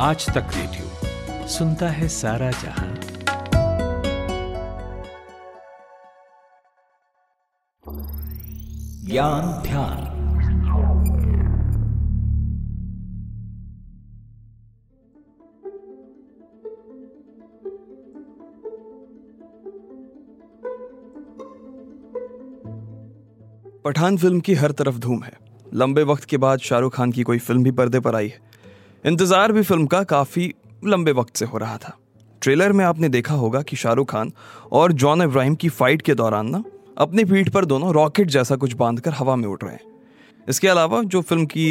आज 0.00 0.26
तक 0.26 0.46
रेडियो 0.54 1.46
सुनता 1.48 1.88
है 1.88 2.08
सारा 2.08 2.50
जहाँ। 2.50 2.94
ज्ञान 9.06 9.62
ध्यान। 9.62 10.04
पठान 23.84 24.16
फ़िल्म 24.16 24.40
की 24.40 24.54
हर 24.54 24.70
तरफ़ 24.70 24.98
धूम 24.98 25.22
है। 25.22 25.32
लंबे 25.74 26.02
वक्त 26.02 26.24
के 26.24 26.36
बाद 26.36 26.58
शाहरुख 26.58 26.94
खान 26.94 27.12
की 27.12 27.22
कोई 27.22 27.38
फ़िल्म 27.38 27.64
भी 27.64 27.70
पर्दे 27.70 28.00
पर 28.00 28.14
आई 28.14 28.28
है। 28.28 28.47
इंतज़ार 29.04 29.52
भी 29.52 29.62
फ़िल्म 29.62 29.86
का 29.86 30.02
काफ़ी 30.02 30.52
लंबे 30.84 31.12
वक्त 31.12 31.36
से 31.36 31.44
हो 31.44 31.58
रहा 31.58 31.76
था। 31.76 31.96
ट्रेलर 32.42 32.72
में 32.72 32.84
आपने 32.84 33.08
देखा 33.08 33.34
होगा 33.34 33.60
कि 33.62 33.76
शाहरुख 33.76 34.10
खान 34.10 34.32
और 34.72 34.92
जॉन 34.92 35.22
इब्राहिम 35.22 35.54
की 35.54 35.68
फाइट 35.68 36.02
के 36.02 36.14
दौरान 36.14 36.48
ना, 36.48 36.62
अपनी 36.98 37.24
पीठ 37.24 37.48
पर 37.48 37.64
दोनों 37.64 37.92
रॉकेट 37.94 38.28
जैसा 38.28 38.56
कुछ 38.56 38.72
बांधकर 38.74 39.12
हवा 39.12 39.36
में 39.36 39.46
उड़ 39.48 39.58
रहे 39.62 39.72
हैं। 39.72 40.46
इसके 40.48 40.68
अलावा 40.68 41.02
जो 41.04 41.20
फ़िल्म 41.20 41.46
की 41.46 41.66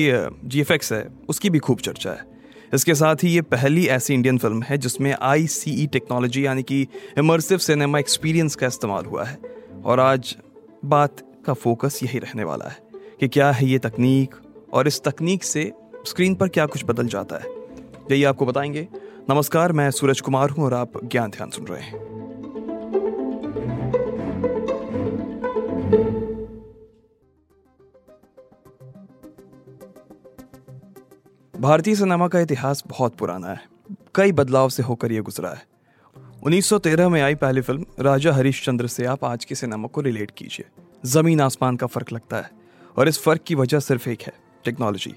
जी 0.45 0.63
है, 0.91 1.07
उसकी 1.29 1.49
भी 1.49 1.59
खूब 1.59 1.79
चर्चा 1.79 2.11
है। 2.11 2.25
इसके 2.73 2.95
साथ 2.95 3.23
ही 3.23 3.29
ये 3.29 3.41
पहली 3.43 3.85
ऐसी 3.87 4.13
इंडियन 4.13 4.37
फ़िल्म 4.37 4.63
है 4.63 4.77
जिसमें 4.77 5.13
आई 5.13 5.47
सी 5.47 5.87
टेक्नोलॉजी 5.87 6.45
यानी 6.45 6.63
कि 6.63 6.81
इमर्सिव 7.17 7.57
सिनेमा 7.57 7.99
एक्सपीरियंस 7.99 8.55
का 8.55 8.67
इस्तेमाल 8.67 9.05
हुआ 9.05 9.23
है। 9.23 9.39
और 9.85 9.99
आज 9.99 10.35
बात 10.85 11.23
का 11.45 11.53
फोकस 11.55 11.99
यही 12.03 12.19
रहने 12.19 12.43
वाला 12.43 12.69
है 12.69 12.79
कि 13.19 13.27
क्या 13.27 13.51
है 13.51 13.67
ये 13.67 13.79
तकनीक 13.79 14.35
और 14.73 14.87
इस 14.87 15.01
तकनीक 15.03 15.43
से 15.43 15.71
स्क्रीन 16.07 16.35
पर 16.35 16.47
क्या 16.47 16.65
कुछ 16.65 16.85
बदल 16.85 17.07
जाता 17.07 17.35
है? 17.35 17.45
यही 18.11 18.23
आपको 18.23 18.45
बताएँगे। 18.45 18.87
नमस्कार, 19.29 19.71
मैं 19.71 19.91
सूरज 19.91 20.21
कुमार 20.21 20.49
हूँ 20.49 20.65
और 20.65 20.73
आप 20.73 21.05
ज्ञान 21.05 21.31
ध्यान 21.31 21.49
सुन 21.49 21.67
रहे 21.67 21.81
हैं। 21.81 22.17
भारतीय 31.61 31.95
सिनेमा 31.95 32.27
का 32.27 32.39
इतिहास 32.39 32.83
बहुत 32.87 33.15
पुराना 33.15 33.47
है। 33.47 33.59
कई 34.15 34.31
बदलाव 34.31 34.69
से 34.69 34.83
होकर 34.83 35.11
यह 35.11 35.21
गुजरा 35.21 35.49
है। 35.49 35.67
1913 36.43 37.09
में 37.09 37.21
आई 37.21 37.35
पहली 37.35 37.61
फ़िल्म, 37.61 37.85
राजा 37.99 38.33
हरिश्चंद्र 38.33 38.87
से 38.87 39.05
आप 39.05 39.25
आज 39.25 39.45
के 39.45 39.55
सिनेमा 39.55 39.87
को 39.87 40.01
रिलेट 40.01 40.31
कीजिए। 40.31 40.65
ज़मीन 41.05 41.41
आसमान 41.41 41.75
का 41.75 41.87
फ़र्क 41.87 42.11
लगता 42.11 42.37
है 42.37 42.49
और 42.97 43.07
इस 43.07 43.19
फ़र्क 43.19 43.41
की 43.41 43.55
वजह 43.55 43.79
सिर्फ़ 43.79 44.09
एक 44.09 44.21
है, 44.21 44.33
टेक्नोलॉजी। 44.63 45.15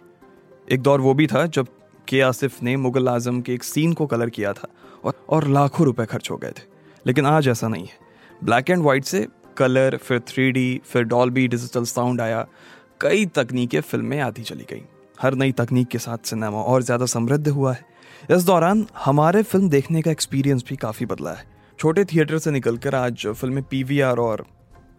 एक 0.70 0.82
दौर 0.82 1.00
वो 1.00 1.12
भी 1.14 1.26
था 1.26 1.44
जब 1.46 1.68
के 2.08 2.20
आसिफ 2.20 2.62
ने 2.62 2.76
मुगल 2.76 3.08
आज़म 3.08 3.40
के 3.40 3.54
एक 3.54 3.64
सीन 3.64 3.92
को 3.92 4.06
कलर 4.06 4.30
किया 4.30 4.52
था 4.52 4.68
और, 5.04 5.14
और 5.28 5.46
लाखों 5.48 5.86
रुपए 5.86 6.04
खर्च 6.06 6.30
हो 6.30 6.36
गए 6.36 6.50
थे। 6.50 6.62
लेकिन 7.06 7.26
आज 7.26 7.48
ऐसा 7.48 7.68
नहीं 7.68 7.86
है। 7.86 7.98
ब्लैक 8.44 8.70
एंड 8.70 8.82
वाइट 8.82 9.04
से 9.04 9.26
कलर 9.56 9.96
फिर 9.96 10.20
थ्री 10.28 10.80
फिर 10.84 11.02
डॉल्बी 11.04 11.46
डिजिटल 11.48 11.84
साउंड 11.84 12.20
आया। 12.20 12.46
कई 13.00 13.26
तकनीकें 13.26 13.80
फ़िल्में 13.80 14.18
आती 14.20 14.42
चली 14.42 14.66
गई। 14.70 14.82
हर 15.18 15.34
नई 15.34 15.52
तकनीक 15.52 15.88
के 15.88 15.98
साथ 15.98 16.26
सिनेमा 16.26 16.62
और 16.62 16.82
ज़्यादा 16.82 17.06
समृद्ध 17.06 17.48
हुआ 17.48 17.72
है। 17.72 18.36
इस 18.36 18.44
दौरान 18.44 18.86
हमारे 19.04 19.42
फ़िल्म 19.42 19.68
देखने 19.68 20.02
का 20.02 20.10
एक्सपीरियंस 20.10 20.64
भी 20.68 20.76
काफ़ी 20.76 21.06
बदला 21.06 21.32
है। 21.32 21.44
छोटे 21.78 22.04
थिएटर 22.04 22.38
से 22.38 22.50
निकलकर 22.50 22.94
आज 22.94 23.26
फ़िल्में 23.26 23.62
पीवीआर 23.62 24.18
और 24.18 24.44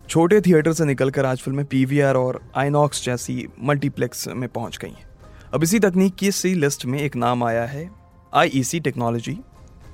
छोटे 0.09 0.42
थिएटर 0.42 0.73
से 0.73 0.86
निकलकर 0.86 1.25
आज 1.25 1.42
फ़िल्में 1.42 1.66
पीवीआर 1.66 2.16
और 2.16 2.42
आइनॉक्स 2.55 3.03
जैसी 3.05 3.47
मल्टीप्लेक्स 3.64 4.27
में 4.27 4.47
पहुँच 4.49 4.77
गई 4.77 4.89
हैं। 4.89 5.09
अब 5.54 5.64
इसी 5.64 5.80
तकनीक 5.80 6.14
की 6.16 6.32
सी 6.32 6.54
लिस्ट 6.54 6.86
में 6.86 6.98
एक 7.00 7.16
नाम 7.16 7.44
आया 7.44 7.64
है 7.66 7.90
आईईसी 8.34 8.80
टेक्नोलॉजी 8.80 9.38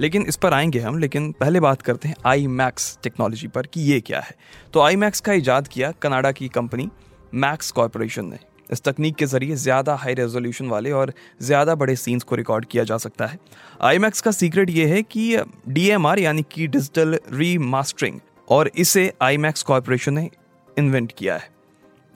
लेकिन 0.02 0.22
इस 0.22 0.36
पर 0.36 0.54
आएँगे 0.54 0.80
हम, 0.80 0.98
लेकिन 0.98 1.32
पहले 1.32 1.60
बात 1.60 1.82
करते 1.82 2.08
हैं 2.08 2.16
आई 2.26 2.46
मैक्स 2.48 2.98
टेक्नोलॉजी 3.04 3.48
पर 3.48 3.66
कि 3.66 3.82
ये 3.82 4.00
क्या 4.02 4.20
है। 4.20 4.36
तो 4.74 4.82
आई 4.82 4.96
मैक्स 4.96 5.22
का 5.22 5.34
ईजाद 5.34 5.68
किया 5.68 5.92
कनाडा 6.02 6.32
की 6.32 6.48
कंपनी 6.48 6.88
मैक्स 7.36 7.72
कॉरपोरेशन 7.72 8.26
ने। 8.26 8.40
इस 8.70 8.84
तकनीक 8.84 9.16
के 9.16 9.26
ज़रिए 9.26 9.56
ज़्यादा 9.56 9.96
हाई 9.96 10.14
रेजोल्यूशन 10.14 10.68
वाले 10.68 10.92
और 10.92 11.14
ज़्यादा 11.42 11.76
बड़े 11.76 11.96
सीन्स 11.96 12.24
को 12.24 12.36
रिकॉर्ड 12.36 12.66
किया 12.66 12.84
जा 12.84 12.98
सकता 12.98 13.26
है। 13.26 13.40
आई 13.82 13.98
मैक्स 13.98 14.22
का 14.22 14.32
सीक्रेट 14.32 14.70
ये 14.70 14.86
है 14.88 15.02
कि 15.04 15.42
डी 15.68 15.88
एम 15.90 16.08
आर 16.08 16.20
यानी 16.20 16.46
कि 16.52 16.68
डिजिटल 16.68 17.20
रीमास्टरिंग 17.34 18.20
और 18.48 18.72
इसे 18.78 19.12
आई 19.22 19.38
मैक्स 19.38 19.64
कॉरपोरेशन 19.64 20.14
ने 20.14 20.30
इन्वेंट 20.78 21.12
किया 21.18 21.38
है। 21.38 21.50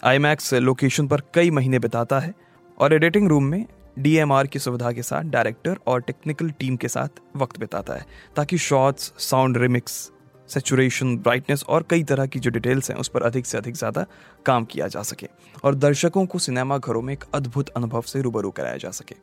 आई 0.04 0.18
मैक्स 0.20 0.54
लोकेशन 0.54 1.08
पर 1.08 1.22
कई 1.34 1.52
महीने 1.52 1.80
बिताता 1.80 2.20
है। 2.20 2.34
और 2.82 2.94
एडिटिंग 2.94 3.28
रूम 3.30 3.44
में 3.44 3.66
डीएमआर 4.00 4.48
की 4.48 4.60
सुविधा 4.60 4.92
के 4.92 5.02
साथ 5.04 5.24
डायरेक्टर 5.24 5.80
और 5.88 6.02
टेक्निकल 6.02 6.50
टीम 6.50 6.76
के 6.76 6.88
साथ 6.88 7.20
वक्त 7.38 7.60
बिताता 7.60 7.94
है, 7.94 8.06
ताकि 8.36 8.58
shots 8.58 9.14
sound 9.20 9.58
remix 9.58 10.12
saturation 10.50 11.16
brightness 11.18 11.64
और 11.64 11.86
कई 11.90 12.04
तरह 12.04 12.26
की 12.26 12.40
जो 12.40 12.52
डिटेल्स 12.52 12.90
हैं 12.92 12.98
उस 12.98 13.08
पर 13.08 13.24
अधिक 13.24 13.46
से 13.46 13.58
अधिक 13.58 13.76
ज़्यादा 13.76 14.06
काम 14.46 14.66
किया 14.66 14.88
जा 14.88 15.02
सके 15.04 15.28
और 15.64 15.76
दर्शकों 15.76 16.26
को 16.26 16.40
सिनेमा 16.40 16.78
घरों 16.78 17.02
में 17.02 17.14
एक 17.14 17.24
अद्भुत 17.34 17.70
अनुभव 17.70 18.02
से 18.04 18.22
रूबरू 18.22 18.52
कराया 18.52 18.78
जा 18.78 18.92
सके। 18.92 19.16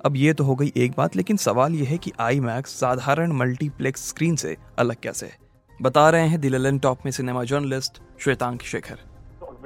अब 0.00 0.16
ये 0.16 0.32
तो 0.32 0.44
हो 0.44 0.54
गई 0.54 0.72
एक 0.76 0.92
बात, 0.96 1.16
लेकिन 1.16 1.36
सवाल 1.38 1.74
यह 1.74 1.88
है 1.88 1.98
कि 1.98 2.12
आई 2.20 2.40
मैक्स 2.40 2.78
साधारण 2.80 3.32
मल्टीप्लेक्स 3.32 4.08
स्क्रीन 4.08 4.36
से 4.36 4.56
अलग 4.78 4.96
कैसे 5.02 5.26
है? 5.26 5.38
बता 5.80 6.08
रहे 6.10 6.28
हैं 6.28 6.40
दिलन 6.40 6.78
टॉप 6.78 7.04
में 7.04 7.12
cinema 7.12 7.44
journalist 7.44 8.02
Shwetank 8.20 8.62
Shekhar. 8.62 8.98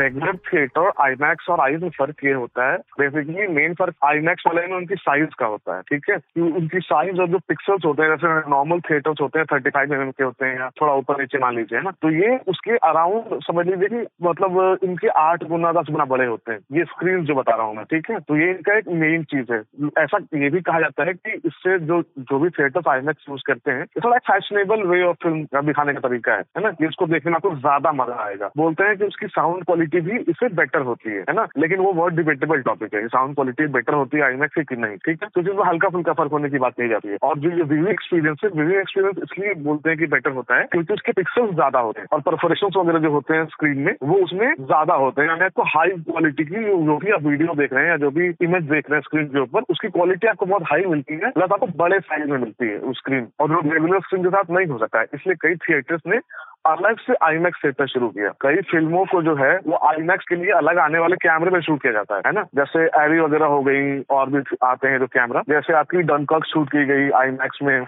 Regular 0.01 0.37
theatre 0.47 0.91
IMAX 1.01 1.49
और 1.51 1.61
आई 1.61 1.77
में 1.77 1.89
फ़र्क 1.99 2.25
ये 2.25 2.33
होता 2.33 2.71
है 2.71 2.77
बेसिकली 3.01 3.47
मेन 3.55 3.75
फ़र्क 3.75 3.95
आईमैक्स 4.05 4.45
वाले 4.47 4.67
में 4.67 4.77
उनकी 4.77 4.95
साइज़ 4.97 5.35
का 5.39 5.47
होता 5.47 5.77
है, 5.77 5.83
ठीक 5.91 6.11
है? 6.11 6.17
उनकी 6.61 6.81
साइज़ 6.81 7.21
और 7.21 7.29
जो 7.29 7.39
पिक्सल्स 7.49 7.85
होते 7.85 8.03
हैं, 8.03 8.11
जैसे 8.11 8.51
नॉर्मल 8.51 8.81
थिएटर्स 8.81 9.21
होते 9.21 9.39
हैं 9.39 9.47
थर्टी 9.53 9.71
फाइव 9.71 9.95
एम 9.95 10.11
के 10.11 10.25
होते 10.25 10.47
हैं 10.47 10.59
या 10.61 10.69
थोड़ा 10.81 10.95
ऊपर 10.95 11.21
नीचे 11.21 11.39
मान 11.39 11.57
लीजिए 11.57 11.81
ना? 11.81 11.91
तो 12.03 12.11
ये 12.13 12.37
उसके 12.49 12.77
अराउंड 12.89 13.39
समझ 13.45 13.67
लीजिए 13.67 13.89
कि 13.89 14.07
मतलब 14.29 14.79
इनके 14.85 15.09
आठ 15.21 15.45
गुना 15.49 15.73
दस 15.73 15.91
गुना 15.91 16.05
बड़े 16.15 16.27
होते 16.27 16.53
हैं, 16.53 16.61
ये 16.73 16.85
स्क्रीन 16.87 17.25
जो 17.25 17.35
बता 17.35 17.57
रहा 17.57 17.67
हूँ 17.67 17.77
मैं, 17.77 17.85
ठीक 17.91 18.11
है? 18.11 18.19
तो 18.21 18.37
ये 18.37 18.51
इनका 18.51 18.77
एक 18.79 18.89
मेन 19.03 19.23
चीज़ 19.35 19.53
है। 19.53 19.61
ऐसा 19.99 20.19
ये 20.37 20.51
भी 20.51 20.61
कहा 20.63 20.81
जाता 20.81 21.05
है 21.05 21.13
कि 21.15 21.41
इससे 21.47 21.79
जो 21.87 22.01
जो 22.21 22.39
भी 22.39 22.51
थिएटर्स 22.51 22.89
आईमैक्स 22.89 23.25
यूज़ 23.31 23.43
करते 23.47 23.71
हैं 23.71 23.87
थोड़ा 24.05 24.19
फैशनेबल 24.31 24.83
वे 24.89 25.03
ऑफ़ 25.05 25.17
फ़िल्म 25.23 25.67
दिखाने 25.67 25.93
का 25.93 26.01
तरीका 26.01 26.33
है 26.33 26.45
है 26.57 26.63
ना? 26.65 26.73
इसको 26.87 27.07
देखने 27.07 27.31
में 27.31 27.37
आपको 27.37 27.55
ज़्यादा 27.57 27.93
मज़ा 27.93 28.23
आएगा। 28.25 28.51
बोलते 28.57 28.85
हैं 28.85 28.97
कि 28.97 29.05
उसकी 29.05 29.27
साउंड 29.29 29.65
क्वालिटी 29.65 29.90
भी 29.99 30.19
इससे 30.19 30.49
बेटर 30.49 30.81
होती 30.81 31.11
है 31.11 31.33
ना? 31.33 31.47
लेकिन 31.59 31.79
वो 31.79 31.93
बहुत 31.93 32.13
डिबेटेबल 32.13 32.61
टॉपिक 32.61 32.95
है। 32.95 33.07
साउंड 33.09 33.35
क्वालिटी 33.35 33.67
बेटर 33.67 33.95
होती 33.95 34.17
है 34.17 34.23
आईमैक्स 34.23 34.55
से 34.55 34.65
कि 34.65 34.77
नहीं, 34.77 34.97
ठीक 34.97 35.23
है? 35.23 35.29
तो 35.35 35.41
इसमें 35.41 35.65
हल्का 35.65 35.89
फुल्का 35.89 36.13
फ़र्क 36.13 36.33
होने 36.33 36.51
की 36.51 36.59
बात 36.59 36.75
कही 36.77 36.89
जाती 36.89 37.09
है। 37.09 37.17
और 37.23 37.39
जो 37.39 37.51
ये 37.51 37.63
व्यू 37.63 37.87
एक्सपीरियंस 37.87 38.41
है 38.45 38.51
व्यू 38.51 38.79
एक्सपीरियंस 38.81 39.17
इसलिए 39.23 39.55
बोलते 39.55 39.91
हैं 39.91 39.99
कि 39.99 40.07
बेटर 40.07 40.31
होता 40.31 40.59
है, 40.59 40.65
क्योंकि 40.65 40.95
उसके 40.95 41.13
पिक्सल्स 41.13 41.55
ज़्यादा 41.55 41.81
होते 41.81 42.01
हैं 42.01 42.09
और 42.13 42.21
परफोरेशन 42.21 42.79
वगैरह 42.79 42.99
जो 42.99 43.11
होते 43.11 43.35
हैं 43.35 43.45
स्क्रीन 43.47 43.79
में, 43.79 43.95
वो 44.03 44.15
उसमें 44.15 44.55
ज़्यादा 44.55 44.95
होते 44.95 45.23
हैं। 45.23 45.29
यानी 45.29 45.45
आपको 45.45 45.63
हाई 45.63 45.91
क्वालिटी 45.91 46.45
की 46.45 46.65
जो 46.65 46.97
भी 46.97 47.11
आप 47.11 47.23
वीडियो 47.23 47.55
देख 47.55 47.73
रहे 47.73 47.83
हैं 47.85 47.91
या 47.91 47.97
जो 47.97 48.11
भी 48.11 48.29
इमेज 48.43 48.63
देख 48.65 48.91
रहे 48.91 48.97
हैं 48.97 49.03
स्क्रीन 49.03 49.27
के 49.27 49.41
ऊपर, 49.41 49.63
उसकी 49.71 49.89
क्वालिटी 49.89 50.27
आपको 50.27 50.47
बहुत 50.47 50.63
हाई 50.63 50.85
मिलती 50.87 51.15
है 51.15 51.31
प्लस 51.31 51.53
आपको 51.53 51.67
बड़े 51.67 52.01
साइज़ 52.01 52.31
में 52.31 52.39
मिलती 52.39 52.69
है 52.69 52.79
उस 52.79 52.99
स्क्रीन 52.99 53.29
और 53.41 53.53
रेगुलर 53.65 54.01
स्क्रीन 54.01 54.23
के 54.25 54.31
साथ 54.31 54.51
नहीं 54.51 54.67
हो 54.67 54.79
सकता 54.79 55.01
है। 55.01 55.07
इसलिए 55.15 55.37
कई 55.43 55.55
थिएटर्स 55.57 56.01
ने 56.07 56.19
अलग 56.65 56.99
से 57.01 57.15
आईमैक्स 57.25 57.59
सेटना 57.59 57.87
शुरू 57.87 58.09
किया। 58.09 58.31
कई 58.41 58.61
फ़िल्मों 58.71 59.05
को 59.11 59.21
जो 59.23 59.35
है, 59.35 59.53
वो 59.67 59.79
आईमैक्स 59.89 60.25
के 60.29 60.37
लिए 60.37 60.51
अलग 60.53 60.79
आने 60.79 60.99
वाले 60.99 61.17
कैमरे 61.17 61.51
में 61.51 61.61
शूट 61.61 61.81
किया 61.83 61.93
जाता 61.93 62.15
है 62.15 62.23
है 62.27 62.33
ना? 62.33 62.43
जैसे 62.55 62.85
एरी 63.03 63.21
वगैरह 63.21 63.47
हो 63.47 63.61
गई, 63.63 64.01
और 64.11 64.29
भी 64.31 64.43
आते 64.65 64.89
हैं 64.89 64.99
जो 64.99 65.07
कैमरा। 65.09 65.43
जैसे 65.49 65.73
आपकी 65.75 66.03
डनकॉक 66.11 66.45
शूट 66.47 66.69
की 66.69 66.85
गई 66.87 67.09
आईमैक्स 67.21 67.59
में 67.63 67.81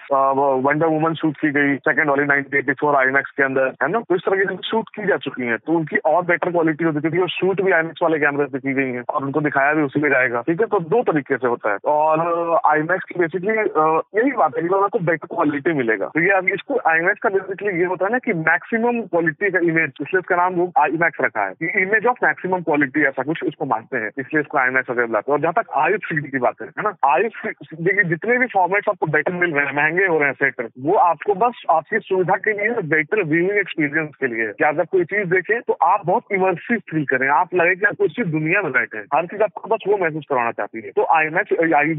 वंडर 0.65 0.87
वुमन 0.87 1.15
शूट 1.15 1.37
की 1.41 1.51
गई 1.53 1.77
सेकंड 1.79 2.11
वाली 2.11 2.25
नाइनटीन 2.25 2.59
एटी 2.59 2.73
फोर 2.81 2.97
आईमैक्स 2.97 3.31
के 3.37 3.43
अंदर, 3.45 3.67
है 3.83 3.91
ना? 3.91 4.01
तो 4.01 4.15
इस 4.15 4.23
तरह 4.27 4.45
की 4.45 4.57
शूट 4.69 4.89
की 4.97 5.07
जा 5.07 5.17
चुकी 5.19 5.47
है 5.47 5.57
तो 5.59 5.73
उनकी 5.73 5.97
और 6.07 6.23
बेटर 6.25 6.51
क्वालिटी 6.51 6.85
होती 6.85 7.11
थी 7.11 7.21
और 7.23 7.29
शूट 7.31 7.61
भी 7.61 7.73
आईमैक्स 7.73 8.03
वाले 8.03 8.19
कैमरे 8.19 8.47
से 8.47 8.59
की 8.59 8.73
गई 8.75 8.91
है, 8.93 9.03
और 9.09 9.25
उनको 9.25 9.41
दिखाया 9.41 9.73
भी 9.75 9.83
उसी 9.83 10.01
में 10.01 10.09
जाएगा, 10.11 10.41
ठीक 10.49 10.61
है? 10.61 10.67
तो 10.67 10.81
दो 10.89 11.03
तरीके 11.13 11.37
से 11.37 11.47
होता 11.47 11.73
है। 11.73 11.79
और 11.87 12.61
आईमैक्स 12.73 13.05
की 13.05 13.19
बेसिकली 13.21 13.59
यही 13.59 14.33
बात 14.33 14.57
है 14.57 14.63
कि 14.63 14.75
आपको 14.75 14.99
बेटर 15.03 15.35
क्वालिटी 15.35 15.73
मिलेगा। 15.75 16.07
तो 16.15 16.21
ये 16.21 16.41
इसको 16.55 16.81
आईमैक्स 16.89 17.21
का 17.23 17.29
बेसिकली 17.31 17.79
ये 17.81 17.85
होता 17.87 18.07
है 18.07 18.13
ना 18.13 18.19
कि 18.19 18.33
मैक्सिमम 18.63 19.01
क्वालिटी 19.03 19.51
का 19.51 19.59
इमेज 19.59 19.93
इसलिए 20.01 20.19
इसका 20.19 20.37
नाम 20.37 20.55
वो 20.55 20.73
आईमैक्स 20.79 21.19
रखा 21.21 21.45
है। 21.45 21.83
इमेज 21.83 22.07
ऑफ़ 22.07 22.25
मैक्सिमम 22.25 22.61
क्वालिटी 22.61 23.03
ऐसा 23.03 23.23
कुछ 23.23 23.43
उसको 23.45 23.65
मानते 23.65 23.97
हैं। 23.97 24.11
इसलिए 24.19 24.41
इसको 24.41 24.59
आईमैक्स 24.59 24.91
वगैरह 24.91 25.07
बुलाते 25.07 25.33
हैं। 25.33 25.37
और 25.37 25.43
जहाँ 25.43 25.55
तक 25.59 25.71
आई 25.77 25.93
थ्री 25.95 26.31
की 26.31 26.39
बात 26.39 26.55
है 26.63 26.69
ना? 26.79 26.95
आई 27.07 27.23
देखिए, 27.23 28.05
जितने 28.05 28.39
भी 28.39 28.47
फॉर्मेट्स 28.47 28.89
आपको 28.89 29.07
बेटर 29.07 29.33
मिल 29.33 29.53
रहे 29.53 29.67
हैं, 29.67 29.73
महँगे 29.73 30.07
हो 30.07 30.19
रहे 30.19 30.29
हैं 30.29 30.35
सेटर 30.35 30.69
वो 30.79 30.95
आपको 30.95 31.35
बस 31.35 31.63
आपकी 31.71 31.99
सुविधा 31.99 32.37
के 32.37 32.53
लिए 32.53 32.71
बेटर 32.89 33.23
व्यूइंग 33.25 33.51
एक्सपीरियंस 33.51 34.11
के 34.21 34.27
लिए। 34.27 34.47
कि 34.53 34.65
अगर 34.65 34.85
कोई 34.85 35.05
चीज़ 35.05 35.29
देखें 35.29 35.61
तो 35.61 35.73
आप 35.73 36.07
बहुत 36.07 36.33
इमर्सिव 36.33 36.79
फील 36.91 37.05
करें। 37.05 37.29
आप 37.29 37.55
लगे 37.55 37.75
कि 37.75 37.87
आप 37.87 38.01
उसी 38.01 38.25
दुनिया 38.25 38.63
में 38.63 38.73
बैठे 38.73 38.99
हर 39.15 39.27
चीज़ 39.27 39.43
आपको 39.43 39.69
बस 39.69 39.85
वो 39.89 39.99
महसूस 39.99 40.25
कराना 40.31 40.53
चाहती 40.53 40.81
है। 40.81 40.91
तो 40.91 41.05
आई 41.05 41.23
आईमैक्स 41.23 41.51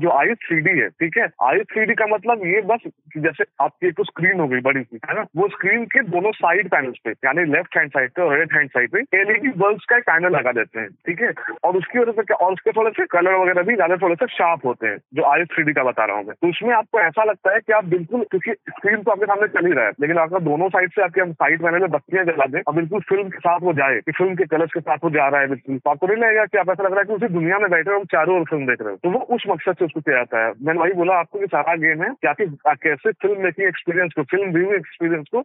जो 0.02 0.10
आयुष 0.10 0.38
थ्री 0.38 0.80
है, 0.80 0.90
ठीक 0.90 1.18
है? 1.18 1.28
आयुष 1.42 1.66
थ्री 1.74 1.94
का 1.94 2.06
मतलब 2.06 2.46
ये 2.46 2.62
बस, 2.62 2.80
जैसे 3.18 3.44
आपकी 3.62 3.88
एक 3.88 3.96
स्क्रीन 4.02 4.40
हो 4.40 4.48
गई, 4.48 4.60
बड़ी 4.60 4.82
सी, 4.82 5.00
है 5.10 5.16
ना? 5.16 5.26
वो 5.38 5.48
स्क्रीन 5.48 5.86
के 5.86 6.00
दोनों 6.04 6.32
साइड 6.32 6.53
साइड 6.54 6.68
पैनल्स 6.70 6.98
पे, 7.06 7.12
यानी 7.26 7.44
लेफ़्ट 7.52 7.78
हैंड 7.78 7.90
साइड 7.92 8.12
पे 8.16 8.22
और 8.22 8.36
राइट 8.38 8.54
हैंड 8.54 8.70
साइड 8.70 8.92
पे 8.92 9.00
एलईडी 9.20 9.50
बल्ब 9.60 9.80
का 9.90 9.98
पैनल 10.08 10.36
लगा 10.36 10.52
देते 10.52 10.80
हैं, 10.80 10.90
ठीक 11.08 11.22
है? 11.22 11.32
और 11.64 11.78
उसकी 11.78 12.00
वजह 12.00 12.22
से 12.22 12.34
और 12.36 12.54
उसके 12.54 12.72
थोड़े 12.72 12.92
से 12.92 13.06
कलर 13.12 13.36
वगैरह 13.36 13.64
भी 13.64 13.76
ज़्यादा 13.76 13.98
थोड़े 13.98 14.16
से 14.16 14.28
शार्प 14.34 14.66
होते 14.66 14.88
हैं, 14.88 14.98
जो 15.14 15.24
आई 15.24 15.46
थ्री 15.54 15.74
का 15.74 15.84
बता 15.84 16.06
रहा 16.06 16.18
हूँ 16.18 16.26
मैं। 16.26 16.36
तो 16.42 16.50
उसमें 16.50 16.74
आपको 16.76 17.00
ऐसा 17.00 17.24
लगता 17.24 17.54
है 17.54 17.60
कि 17.60 17.74
आप 17.74 17.86
बिल्कुल, 17.86 18.24
क्योंकि 18.32 18.54
स्क्रीन 18.70 19.02
तो 19.04 19.12
आपके 19.12 19.26
सामने 19.26 19.48
चल 19.48 19.66
ही 19.66 19.74
रहा 19.74 19.86
है, 19.86 19.92
लेकिन 20.02 20.18
आपका 20.18 20.40
दोनों 20.40 20.70
साइड 20.70 20.92
से 20.92 21.02
आपके 21.04 21.22
हम 21.22 21.32
साइड 21.34 21.62
पैनल 21.64 21.80
में 21.80 21.90
बत्तियाँ 21.92 22.26
जला 22.26 22.46
दें 22.48 22.60
और 22.62 22.76
बिल्कुल 22.76 23.02
फ़िल्म 23.10 23.30
के 23.30 23.40
साथ 23.40 23.60
वो 23.64 23.74
जाए, 23.74 24.00
कि 24.00 24.12
फ़िल्म 24.12 24.36
के 24.36 24.46
कलर्स 24.46 24.74
के 24.74 24.80
साथ 24.80 24.98
वो 25.04 25.10
जा 25.10 25.28
रहा 25.28 25.42
है 25.42 25.48
बिल्कुल। 25.48 25.78
तो 25.78 25.90
आपको 25.90 26.08
नहीं 26.08 26.18
लगेगा 26.18 26.46
कि 26.46 26.58
आप 26.58 26.70
ऐसा 26.70 26.84
लग 26.84 26.92
रहा 26.92 27.00
है 27.00 27.06
कि 27.06 27.14
उसी 27.14 27.34
दुनिया 27.34 27.60
में 27.60 27.70
बैठे 27.72 27.92
हो 27.92 28.04
चारों 28.12 28.40
ओर 28.40 28.46
फ़िल्म 28.50 28.66
देख 28.66 28.82
रहे 28.82 28.92
हो। 28.92 28.98
तो 29.04 29.10
वो 29.10 29.20
उस 29.36 29.44
मकसद 29.50 29.76
से 29.80 29.86
उसको 29.86 30.02
किया 30.02 30.16
जाता 30.16 30.46
है। 30.46 30.52
मैंने 30.62 30.80
वही 30.80 30.94
बोला 30.94 31.20
आपको 31.20 31.40
कि 31.40 31.48
सारा 31.48 31.76
गेम 31.86 32.04
है 32.04 32.10
कि 32.22 32.28
आपकी 32.28 32.46
कैसे 32.84 33.12
फ़िल्म 33.12 33.44
मेकिंग 33.44 33.68
एक्सपीरियंस 33.68 34.14
को 34.16 34.24
फ़िल्म 34.24 34.52
व्यूइंग 34.54 34.74
एक्सपीरियंस 34.76 35.28
को 35.32 35.42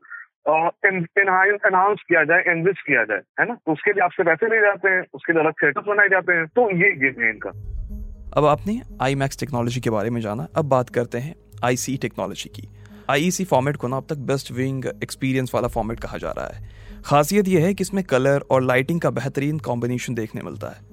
एनहांस 0.46 1.98
किया 2.08 2.24
जाए 2.24 2.44
एनरिच 2.46 2.76
किया 2.86 3.04
जाए, 3.04 3.20
है 3.40 3.48
ना? 3.48 3.54
तो 3.54 3.72
उसके 3.72 3.92
लिए 3.92 4.04
आपसे 4.04 4.22
पैसे 4.22 4.46
लिए 4.46 4.60
जाते 4.60 4.88
हैं, 4.88 5.04
उसके 5.14 5.32
लिए 5.32 5.42
अलग 5.42 5.52
सेटअप 5.52 5.84
बनाए 5.88 6.08
जाते 6.08 6.32
हैं। 6.32 6.46
तो 6.46 6.70
ये 6.70 6.92
गेम 6.92 7.22
है 7.22 7.30
इनका। 7.30 7.50
अब 8.36 8.44
आपने 8.44 8.82
आई 9.02 9.14
मैक्स 9.14 9.40
टेक्नोलॉजी 9.40 9.80
के 9.80 9.90
बारे 9.90 10.10
में 10.10 10.20
जाना, 10.20 10.48
अब 10.56 10.64
बात 10.64 10.88
करते 10.88 11.18
हैं 11.18 11.34
आईसी 11.64 11.96
टेक्नोलॉजी 11.96 12.48
की। 12.48 12.68
आई 13.10 13.30
फॉर्मेट 13.30 13.76
को 13.76 13.88
ना 13.88 13.96
अब 13.96 14.06
तक 14.10 14.16
बेस्ट 14.16 14.52
विंग 14.52 14.84
एक्सपीरियंस 15.02 15.52
वाला 15.54 15.68
फॉर्मेट 15.68 16.00
कहा 16.00 16.18
जा 16.18 16.30
रहा 16.30 16.46
है। 16.46 16.68
खासियत 17.04 17.48
यह 17.48 17.66
है 17.66 17.74
कि 17.74 17.82
इसमें 17.82 18.04
कलर 18.04 18.40
और 18.50 18.62
लाइटिंग 18.62 19.00
का 19.00 19.10
बेहतरीन 19.10 19.58
कॉम्बिनेशन 19.58 20.14
देखने 20.14 20.42
मिलता 20.42 20.68
है। 20.68 20.87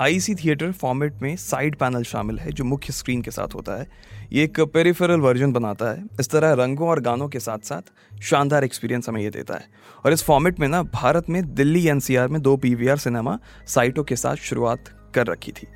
आईसी 0.00 0.34
थिएटर 0.34 0.72
फॉर्मेट 0.72 1.14
में 1.22 1.36
साइड 1.36 1.76
पैनल 1.76 2.02
शामिल 2.02 2.38
है, 2.38 2.52
जो 2.52 2.64
मुख्य 2.64 2.92
स्क्रीन 2.92 3.22
के 3.22 3.30
साथ 3.30 3.54
होता 3.54 3.80
है। 3.80 3.88
ये 4.32 4.44
एक 4.44 4.60
पेरिफेरल 4.60 5.20
वर्जन 5.20 5.52
बनाता 5.52 5.90
है। 5.90 6.04
इस 6.20 6.30
तरह 6.30 6.52
रंगों 6.52 6.88
और 6.88 7.00
गानों 7.00 7.28
के 7.28 7.40
साथ 7.40 7.58
साथ 7.58 7.82
शानदार 8.22 8.64
एक्सपीरियंस 8.64 9.08
हमें 9.08 9.22
ये 9.22 9.30
देता 9.30 9.54
है। 9.54 9.64
और 10.06 10.12
इस 10.12 10.22
फॉर्मेट 10.22 10.60
में 10.60 10.68
ना, 10.68 10.82
भारत 10.82 11.30
में 11.30 11.54
दिल्ली 11.54 11.88
एनसीआर 11.88 12.28
में 12.28 12.42
दो 12.42 12.56
पीवीआर 12.56 12.96
सिनेमा 12.96 13.38
साइटों 13.66 14.04
के 14.04 14.16
साथ 14.16 14.36
शुरुआत 14.36 15.10
कर 15.14 15.26
रखी 15.26 15.52
थी। 15.52 15.66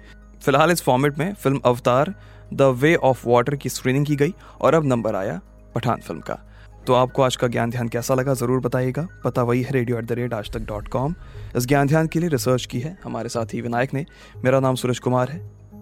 फ़िलहाल 0.43 0.71
इस 0.71 0.83
फॉर्मेट 0.83 1.19
में 1.19 1.35
film 1.35 1.61
Avatar, 1.65 2.15
the 2.55 2.63
way 2.63 2.95
of 2.95 3.29
water 3.29 3.57
की 3.57 3.69
स्क्रीनिंग 3.69 4.07
की 4.07 4.17
गई 4.17 4.35
और 4.61 4.75
अब 4.75 4.87
नंबर 4.87 5.15
आया 5.15 5.41
पठान 5.75 6.01
फ़िल्म 6.01 6.21
का। 6.21 6.50
तो 6.87 6.95
आपको 6.95 7.23
आज 7.23 7.37
का 7.37 7.49
ज्ञान 7.49 7.71
ध्यान 7.71 7.89
कैसा 7.89 8.15
लगा 8.15 8.35
ज़रूर 8.35 8.61
बताइएगा। 8.61 9.07
पता 9.25 9.43
वही 9.43 9.63
है 9.63 9.73
रेडियो 9.73 9.99
एट 9.99 10.05
द 10.05 10.13
रेट 10.13 10.35
आज 10.35 10.51
तक 10.53 10.61
डॉट 10.61 10.89
कॉम 10.89 11.15
इस 11.57 11.67
ज्ञान 11.67 11.87
ध्यान 11.87 12.07
के 12.07 12.21
लिए 12.21 12.29
रिसर्च 12.29 12.67
की 12.67 12.81
है 12.81 12.97
हमारे 13.05 13.29
साथी 13.29 13.61
विनायक 13.61 13.95
ने। 13.95 14.05
मेरा 14.45 14.61
नाम 14.61 14.75
सूरज 14.75 14.99
कुमार 14.99 15.31
है। 15.31 15.41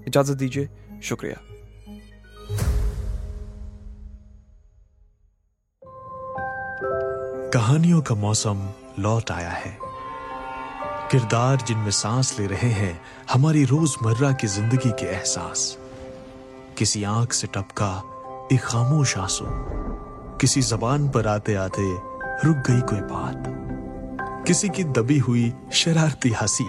इजाज़त 0.08 0.36
दीजिए। 0.36 0.68
शुक्रिया। 1.02 1.36
कहानियों 7.52 8.00
का 8.02 8.14
मौसम 8.14 8.68
लौट 8.98 9.30
आया 9.30 9.50
है। 9.50 9.76
किरदार 11.10 11.62
जिनमें 11.66 11.90
सांस 11.90 12.38
ले 12.40 12.46
रहे 12.46 12.70
हैं, 12.70 13.00
हमारी 13.32 13.64
रोज़मर्रा 13.64 14.32
की 14.32 14.46
ज़िंदगी 14.46 14.90
के 14.90 15.06
एहसास। 15.06 15.76
किसी 16.78 17.04
आँख 17.04 17.32
से 17.32 17.46
टपका 17.46 17.90
एक 18.52 18.60
खामोश 18.60 19.16
आँसू। 19.18 19.46
किसी 20.40 20.60
जबान 20.62 21.08
पर 21.08 21.26
आते 21.26 21.54
आते 21.54 21.82
रुक 22.44 22.56
गई 22.66 22.80
कोई 22.80 23.00
बात। 23.00 24.44
किसी 24.46 24.68
की 24.68 24.84
दबी 24.84 25.18
हुई 25.18 25.52
शरारती 25.72 26.30
हँसी, 26.30 26.66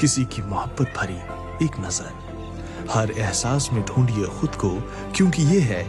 किसी 0.00 0.24
की 0.24 0.42
मोहब्बत 0.42 0.94
भरी 0.96 1.18
एक 1.64 1.78
नज़र। 1.80 2.86
हर 2.90 3.10
एहसास 3.10 3.68
में 3.72 3.82
ढूंढिए 3.84 4.26
खुद 4.26 4.54
को, 4.54 4.70
क्योंकि 5.16 5.42
ये 5.42 5.60
है 5.60 5.84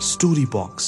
story 0.00 0.46
box. 0.46 0.84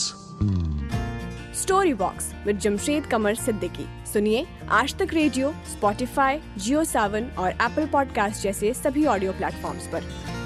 Story 1.62 1.94
box 1.94 2.32
with 2.46 2.58
Jamshed 2.58 3.06
Qamar 3.06 3.34
Siddiqui. 3.34 3.86
सुनिए 4.12 4.46
आज 4.70 4.94
तक 4.94 5.14
रेडियो 5.14 5.52
स्पॉटिफाई 5.72 6.40
जियो 6.58 6.84
सावन 6.84 7.30
और 7.38 7.50
एप्पल 7.50 7.86
पॉडकास्ट 7.86 8.42
जैसे 8.42 8.74
सभी 8.74 9.06
ऑडियो 9.06 9.32
प्लेटफॉर्म्स 9.32 9.86
पर। 9.86 10.39